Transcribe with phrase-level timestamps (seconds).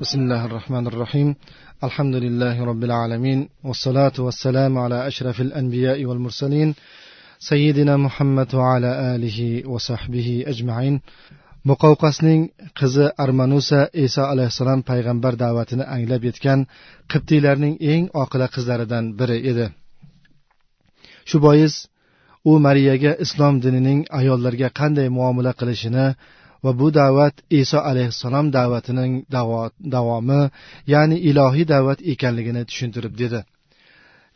[0.00, 1.36] بسم الله الرحمن الرحيم
[1.84, 6.74] الحمد لله رب العالمين والصلاة والسلام على أشرف الأنبياء والمرسلين
[7.38, 11.00] سيدنا محمد وعلى آله وصحبه أجمعين
[11.64, 12.40] muqovqasning
[12.78, 16.60] qizi armanusa iso alayhissalom payg'ambar da'vatini anglab yetgan
[17.12, 19.66] qibtiylarning eng oqila qizlaridan biri edi
[21.28, 21.74] shu bois
[22.50, 26.06] u mariyaga islom dinining ayollarga qanday muomala qilishini
[26.66, 29.12] va bu da'vat iso alayhissalom da'vatining
[29.94, 30.42] davomi
[30.92, 33.40] ya'ni ilohiy da'vat ekanligini tushuntirib dedi.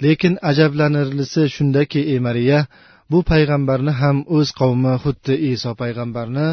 [0.04, 2.58] Lekin ajablanarlisi shundaki ey mariya
[3.12, 6.48] bu payg'ambarni ham o'z qavmi xuddi iso payg'ambarni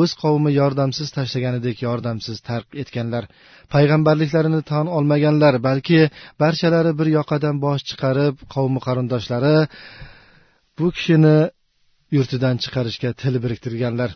[0.00, 3.24] o'z qavmi yordamsiz tashlaganidek yordamsiz tark etganlar.
[3.74, 6.00] Payg'ambarliklarini tan olmaganlar balki
[6.42, 9.56] barchalari bir yoqadan bosh chiqarib qavmi qarindoshlari
[10.78, 11.38] bu kishini
[12.16, 14.10] yurtidan chiqarishga til biriktirganlar.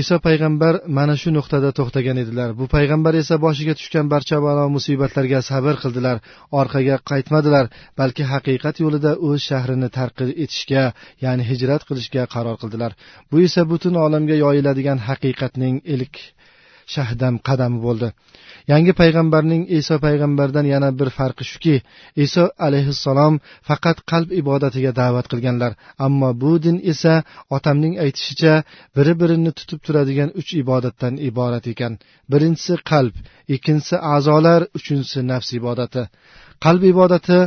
[0.00, 2.50] Iso payg'ambar mana shu nuqtada to'xtagan edilar.
[2.60, 6.16] Bu payg'ambar esa boshiga tushgan barcha balo musibatlarga sabr qildilar.
[6.60, 7.66] Orqaga qaytmadilar
[8.00, 10.84] balki haqiqat yo'lida o'z shahrini tark etishga
[11.24, 12.92] ya'ni hijrat qilishga qaror qildilar.
[13.30, 16.14] Bu esa butun olamga yoyiladigan haqiqatning ilk
[16.94, 18.08] shahdam qadami bo'ldi.
[18.72, 21.76] Yangi payg'ambarning iso payg'ambardan yana bir farqi shuki
[22.24, 23.34] iso alayhissalom
[23.68, 25.72] faqat qalb ibodatiga da'vat qilganlar.
[26.06, 27.14] Ammo bu din esa
[27.56, 28.54] otamning aytishicha
[28.96, 31.92] biri birini tutib turadigan uch ibodatdan iborat ekan.
[32.32, 33.14] Birinchisi qalb
[33.54, 36.02] ikkinchisi a'zolar uchinchisi nafs ibodati.
[36.64, 37.38] Qalb ibodati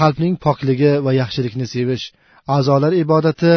[0.00, 2.04] qalbning pokligi va yaxshilikni sevish.
[2.56, 3.52] A'zolar ibodati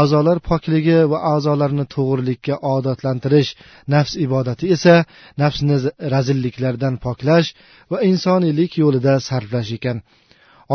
[0.00, 3.50] a'zolar pokligi va a'zolarni to'g'rilikka odatlantirish
[3.94, 4.94] nafs ibodati esa
[5.42, 5.76] nafsni
[6.14, 7.48] razilliklardan poklash
[7.90, 9.98] va insoniylik yo'lida sarflash ekan.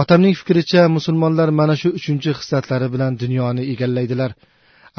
[0.02, 4.32] Otamning fikricha musulmonlar mana shu uchinchi xislatlari bilan dunyoni egallaydilar.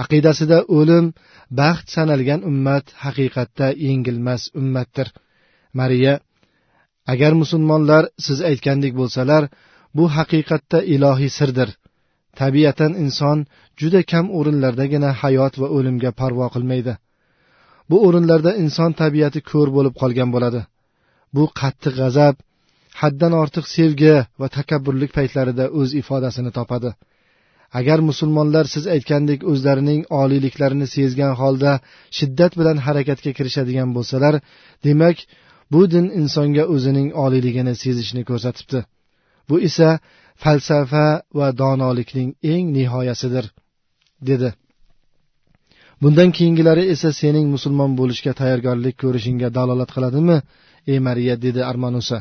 [0.02, 1.06] Aqidasida o'lim
[1.60, 5.08] baxt sanalgan ummat haqiqatda yengilmas ummatdir.
[5.80, 6.14] Mariya
[7.12, 9.42] agar musulmonlar siz aytgandek bo'lsalar
[9.96, 11.68] bu haqiqatda ilohiy sirdir.
[12.40, 13.38] Tabiatan inson
[13.80, 16.94] juda kam o'rinlardagina hayot va o'limga parvo qilmaydi.
[17.90, 20.60] Bu o'rinlarda inson tabiati ko'r bo'lib qolgan bo'ladi.
[21.36, 22.34] Bu qattiq g'azab
[23.00, 26.90] haddan ortiq sevgi va takabburlik paytlarida o'z ifodasini topadi.
[27.78, 31.72] Agar musulmonlar siz aytgandek o'zlarining oliyliklarini sezgan holda
[32.18, 34.34] shiddat bilan harakatga kirishadigan bo'lsalar
[34.86, 35.16] demak
[35.72, 38.78] bu din insonga o'zining oliyligini sezishni ko'rsatibdi.
[39.48, 39.90] Bu esa
[40.42, 41.06] falsafa
[41.38, 43.46] va donolikning eng nihoyasidir
[44.28, 44.50] dedi.
[46.02, 50.38] Bundan keyingilari esa sening musulmon bo'lishga tayyorgarlik ko'rishingga dalolat qiladimi
[50.92, 52.18] ey mariya dedi armanusa.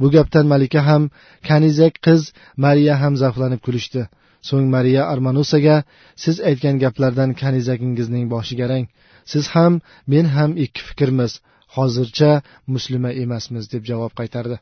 [0.00, 1.02] Bu gapdan malika ham
[1.48, 2.22] kanizak qiz
[2.64, 4.02] mariya ham zavqlanib kulishdi.
[4.48, 5.76] So'ng mariya armanusaga
[6.24, 8.84] siz aytgan gaplardan kanizagingizning boshi garang
[9.32, 9.72] siz ham
[10.12, 11.32] men ham ikki fikrmiz.
[11.76, 12.32] Hozircha
[12.74, 14.56] muslima emasmiz deb javob qaytardi.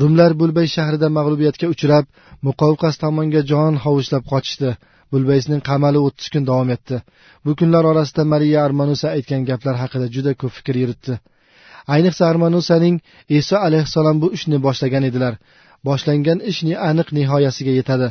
[0.00, 2.04] Rumlar bulbay shahrida mag'lubiyatga uchrab
[2.48, 4.70] muqovqas tomonga jon hovuchlab qochishdi.
[5.12, 6.96] Bulbaysning qamali o'ttiz kun davom etdi.
[7.44, 11.14] Bu kunlar orasida mariya armanusa aytgan gaplar haqida juda ko'p fikr yuritdi.
[11.94, 12.96] Ayniqsa armanusaning
[13.38, 15.34] iso alayhissalom bu ishni boshlagan edilar.
[15.88, 18.08] Boshlangan ish aniq nihoyasiga yetadi.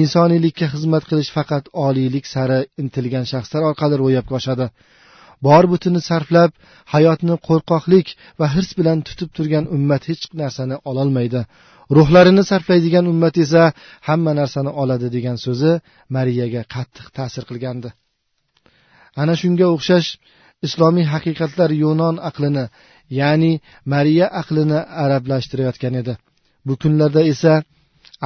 [0.00, 4.66] Insoniylikka xizmat qilish faqat oliylik sari intilgan shaxslar orqali ro'yobga oshadi.
[5.46, 6.50] Bor butini sarflab
[6.94, 8.08] hayotni qo'rqoqlik
[8.40, 11.40] va hirs bilan tutib turgan ummat hech narsani ololmaydi.
[11.96, 13.62] Ruhlarini sarflaydigan ummat esa
[14.08, 15.72] hamma narsani oladi degan so'zi
[16.16, 17.88] mariyaga qattiq ta'sir qilgandi.
[19.22, 20.08] Ana shunga o'xshash
[20.66, 22.64] islomiy haqiqatlar yunon aqlini
[23.20, 23.52] ya'ni
[23.94, 26.14] mariya aqlini arablashtirayotgan edi.
[26.66, 27.52] Bu kunlarda esa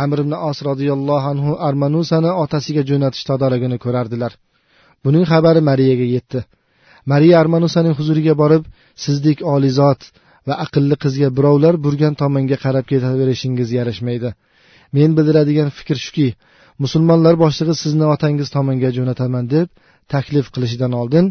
[0.03, 4.33] amr ibn os roziyallohu anhu armanusani otasiga jo'natish tadorigini ko'rardilar.
[5.05, 6.41] Buning xabari mariyaga yetdi.
[7.13, 8.65] Mariya armanusaning huzuriga borib
[9.05, 10.01] sizdek olizot
[10.49, 14.31] va aqlli qizga birovlar burgan tomonga qarab ketaverishingiz yarashmaydi.
[14.97, 16.29] Men bildiradigan fikr shuki
[16.85, 19.69] musulmonlar boshlig'i sizni otangiz tomonga jo'nataman deb
[20.15, 21.27] taklif qilishidan oldin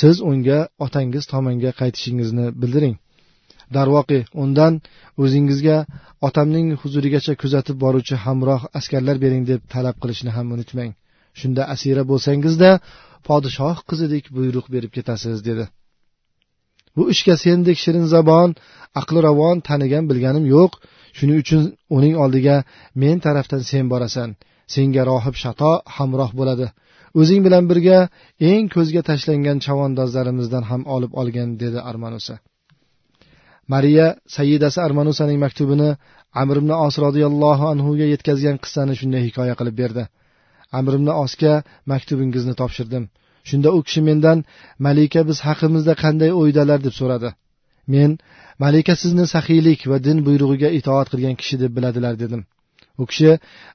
[0.00, 2.96] siz unga otangiz tomonga qaytishingizni bildiring.
[3.76, 4.72] Darvoqe undan
[5.22, 5.76] o'zingizga
[6.28, 10.92] otamning huzurigacha kuzatib boruvchi hamroh askarlar bering deb talab qilishni ham unutmang.
[11.40, 12.70] Shunda asira bo'lsangizda
[13.28, 15.64] podshoh qizidek buyruq berib ketasiz dedi.
[16.96, 18.50] Bu ishga sendek shirin zabon
[19.00, 20.72] aqli ravon tanigan bilganim yo'q.
[21.18, 21.62] Shuning uchun
[21.96, 22.56] uning oldiga
[23.02, 24.28] men tarafdan sen borasan.
[24.74, 26.66] Senga rohib shato hamroh bo'ladi.
[27.20, 27.98] O'zing bilan birga
[28.50, 32.34] eng ko'zga tashlangan chavandozlarimizdan ham olib olgin dedi armanusa.
[33.72, 34.06] Mariya
[34.36, 35.90] sayyidasi armanusaning maktubini
[36.42, 40.04] amr ibn os roziyallohu anhuga yetkazgan qissani shunday hikoya qilib berdi.
[40.78, 41.54] Amr ibn osga
[41.92, 43.04] maktubingizni topshirdim.
[43.48, 44.38] Shunda u kishi mendan
[44.86, 46.78] malika biz haqimizda qanday o'ydalar?
[46.86, 47.30] deb so'radi.
[47.94, 48.10] Men
[48.64, 52.42] malika sizni saxiylik va din buyrug'iga itoat qilgan kishi deb biladilar dedim.
[53.02, 53.30] U kishi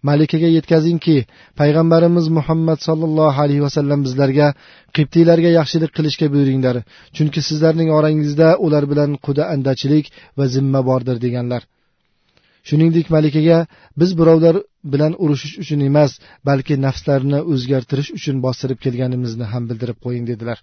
[0.10, 1.18] malikaga yetkazingki
[1.60, 4.48] payg'ambarimiz muhammad sollallohu alayhi vasallam bizlarga
[4.96, 6.76] qibtiylarga yaxshilik qilishga buyuringlar.
[7.16, 10.06] Chunki sizlarning orangizda ular bilan quda andachilik
[10.38, 11.62] va zimma bordir deganlar.
[12.68, 13.58] Shuningdek malikaga
[14.00, 14.56] biz birovlar
[14.92, 16.12] bilan urushish uchun emas
[16.50, 20.58] balki nafslarini o'zgartirish uchun bostirib kelganimizni ham bildirib qo'ying dedilar.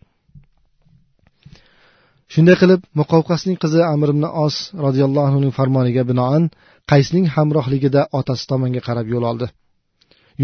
[2.32, 4.56] Shunday qilib muqovqasning qizi amr ibn os
[4.86, 6.44] roziyallohu anhuning farmoniga binoan
[6.92, 9.46] qaysning hamrohligida otasi tomonga qarab yo'l oldi.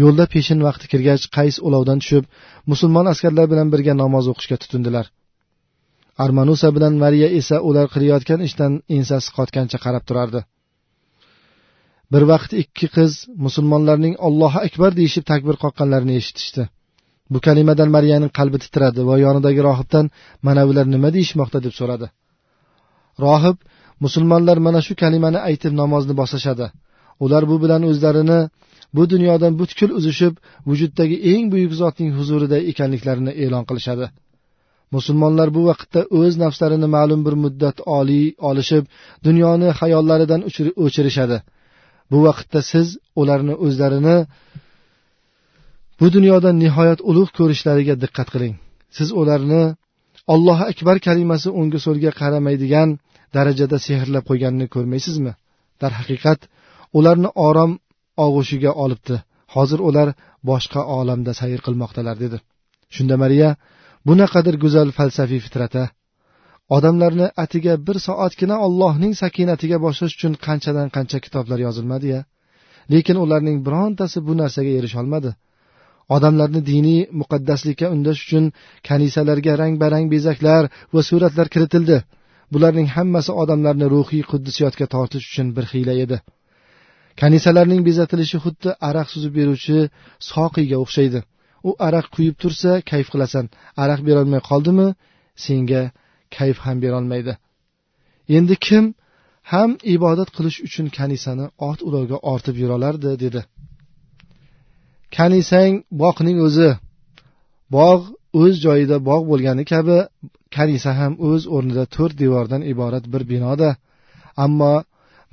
[0.01, 2.25] Yo'lda peshin vaqti kirgach qays ulovdan tushib
[2.71, 5.05] musulmon askarlar bilan birga namoz o'qishga tutindilar.
[6.25, 10.41] Armanusa bilan mariya esa ular qilayotgan ishdan ensasi qotgancha qarab turardi.
[12.13, 13.11] Bir vaqt ikki qiz
[13.45, 16.63] musulmonlarning ollohu akbar deyishib takbir qoqqanlarini eshitishdi.
[17.33, 20.05] Bu kalimadan mariyaning qalbi titradi va yonidagi rohibdan
[20.47, 21.59] mana bular nima deyishmoqda?
[21.65, 22.07] deb so'radi.
[23.25, 23.57] Rohib
[24.05, 26.67] musulmonlar mana shu kalimani aytib namozni boshlashadi
[27.23, 28.39] ular bu bilan o'zlarini
[28.95, 30.33] bu dunyodan butkul uzishib
[30.69, 34.05] vujuddagi eng buyuk zotning huzurida ekanliklarini e'lon qilishadi.
[34.95, 38.83] Musulmonlar bu vaqtda o'z nafslarini ma'lum bir muddat oliy olishib
[39.27, 40.41] dunyoni xayollaridan
[40.85, 41.37] o'chirishadi.
[42.11, 42.87] Bu vaqtda siz
[43.21, 44.17] ularni o'zlarini
[45.99, 48.55] bu dunyoda nihoyat ulug' ko'rishlariga diqqat qiling.
[48.97, 49.63] Siz ularni
[50.33, 52.89] allohu akbar kalimasi o'ngga so'lga qaramaydigan
[53.35, 55.33] darajada sehrlab qo'yganini ko'rmaysizmi?
[55.81, 56.39] Darhaqiqat
[56.97, 57.71] ularni orom
[58.25, 59.15] og'ushiga olibdi.
[59.55, 60.07] Hozir ular
[60.49, 62.37] boshqa olamda sayr qilmoqdalar dedi.
[62.95, 63.49] Shunda mariya
[64.07, 65.83] bunaqadir go'zal falsafiy fitrata
[66.75, 72.21] odamlarni atiga bir soatgina ollohning sakinatiga boshlash uchun qanchadan qancha kitoblar yozilmadi ya.
[72.93, 75.31] Lekin ularning birontasi bu narsaga erisholmadi.
[76.15, 78.45] Odamlarni diniy muqaddaslikka undash uchun
[78.87, 81.97] kanisalarga rang barang bezaklar va suratlar kiritildi.
[82.53, 86.17] Bularning hammasi odamlarni ruhiy quddisiyotga tortish uchun bir hiyla edi.
[87.21, 89.77] Kanisalarning bezatilishi xuddi araq suzib beruvchi
[90.31, 91.19] soqiyga o'xshaydi.
[91.67, 93.45] U araq quyib tursa kayf qilasan.
[93.83, 94.87] Araq berolmay qoldimi
[95.45, 95.83] senga
[96.35, 97.33] kayf ham berolmaydi.
[98.37, 98.85] Endi kim
[99.51, 103.41] ham ibodat qilish uchun kanisani ot ulovga ortib yurolardi dedi.
[105.15, 106.69] Kanisang bog'ning o'zi.
[107.75, 108.05] Bog'
[108.41, 109.97] o'z joyida bog' bo'lgani kabi
[110.55, 113.69] kanisa ham o'z o'rnida to'rt devordan iborat bir binoda.
[114.45, 114.73] Ammo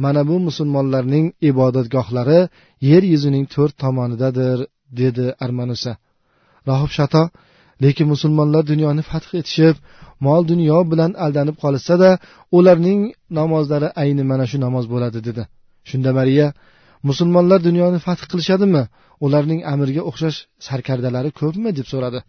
[0.05, 2.41] mana bu musulmonlarning ibodatgohlari
[2.91, 4.59] yer yuzining to'rt tomonidadir
[5.01, 5.93] dedi armanusa.
[6.69, 7.23] Rohib shato
[7.83, 9.77] lekin musulmonlar dunyoni fath etishib
[10.27, 12.11] mol dunyo bilan aldanib qolishsada
[12.59, 13.01] ularning
[13.39, 15.43] namozlari ayni mana shu namoz bo'ladi dedi.
[15.91, 16.47] Shunda mariya
[17.09, 18.83] musulmonlar dunyoni fath qilishadimi?
[19.27, 21.71] Ularning amirga o'xshash sarkardalari ko'pmi?
[21.79, 22.21] deb so'radi.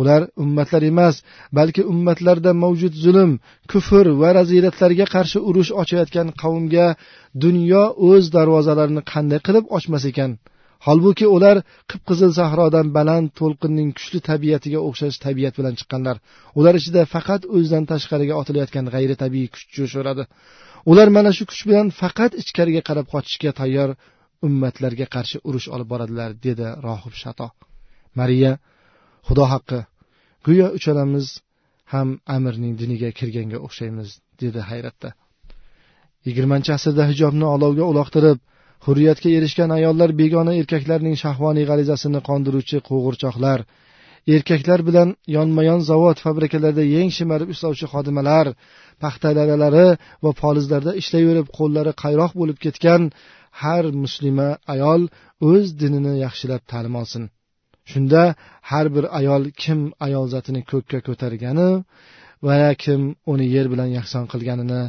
[0.00, 1.14] Ular ummatlar emas
[1.58, 3.30] balki ummatlarda mavjud zulm
[3.72, 6.86] kufr va razilatlarga qarshi urush ochayotgan qavmga
[7.44, 10.30] dunyo o'z darvozalarini qanday qilib ochmas ekan?
[10.86, 11.56] Holbuki ular
[11.90, 16.16] qip qizil sahrodan baland to'lqinning kuchli tabiatiga o'xshash tabiat bilan chiqqanlar.
[16.58, 20.24] Ular ichida faqat o'zidan tashqariga otilayotgan g'ayri tabiiy kuch jo'shaveradi
[20.90, 23.90] ular mana shu kuch bilan faqat ichkariga qarab qochishga tayyor
[24.46, 27.46] ummatlarga qarshi urush olib boradilar dedi rohib shato.
[28.20, 28.52] Mariya
[29.28, 29.78] xudo haqqi
[30.46, 31.26] go'yo uchalamiz
[31.92, 34.08] ham amirning diniga kirganga o'xshaymiz
[34.42, 35.08] dedi hayratda.
[36.26, 38.38] Yigirmanchi asrda hijobni olovga uloqtirib
[38.86, 43.60] hurriyatga erishgan ayollar begona erkaklarning shahvoniy g'arizasini qondiruvchi qo'g'irchoqlar.
[44.34, 48.46] Erkaklar bilan yonma yon zavod fabrikalarda yeng shimarib ishlovchi xodimalar
[49.02, 49.88] paxta dalalari
[50.24, 53.02] va polizlarda ishlayverib qo'llari qayroq bo'lib ketgan
[53.62, 55.02] har muslima ayol
[55.50, 57.22] o'z dinini yaxshilab ta'lim olsin.
[57.90, 58.22] Shunda
[58.70, 61.70] har bir ayol kim ayol zotini ko'kka ko'targani
[62.46, 63.00] va kim
[63.32, 64.82] uni yer bilan yakson qilganini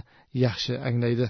[0.46, 1.28] yaxshi anglaydi.